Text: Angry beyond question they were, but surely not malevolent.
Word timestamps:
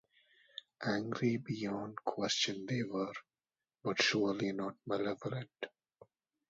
Angry 0.87 1.37
beyond 1.37 1.95
question 1.97 2.65
they 2.65 2.81
were, 2.81 3.13
but 3.83 4.01
surely 4.01 4.51
not 4.51 4.75
malevolent. 4.87 5.51